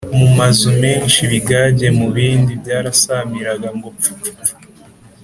[0.19, 4.51] mu mazu menshi ibigage mu bibindi byarasamiraga ngo pfupfu